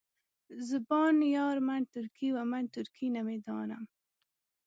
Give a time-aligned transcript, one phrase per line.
[0.69, 3.83] زبان یار من ترکي ومن ترکي نمیدانم.